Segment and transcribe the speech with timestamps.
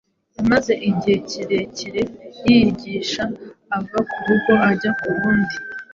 [0.37, 2.01] Yamaze igihe kirekire
[2.45, 3.23] yigisha
[3.77, 5.55] ava ku rugo ajya ku rundi